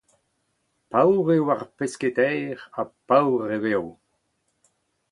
Paour 0.91 1.27
eo 1.35 1.45
ar 1.55 1.61
pesketaer, 1.77 2.59
ha 2.75 2.83
paour 3.09 3.47
e 3.57 3.59
vezo. 3.65 3.89